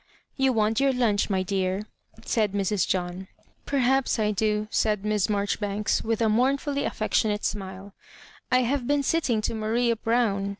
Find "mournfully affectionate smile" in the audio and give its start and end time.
6.27-7.93